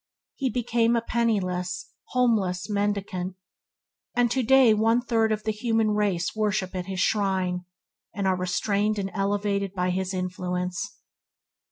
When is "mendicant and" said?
2.67-4.31